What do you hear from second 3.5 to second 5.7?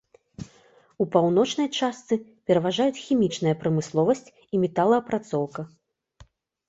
прамысловасць і металаапрацоўка.